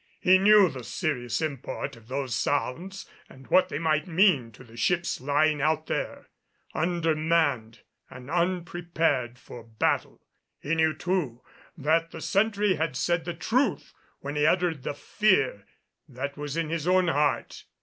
[0.19, 4.75] He knew the serious import of those sounds and what they might mean to the
[4.75, 6.29] ships lying out there,
[6.73, 10.25] under manned and unprepared for battle.
[10.59, 11.43] He knew too
[11.77, 15.67] that the sentry had said the truth when he uttered the fear
[16.09, 17.65] that was in his own heart.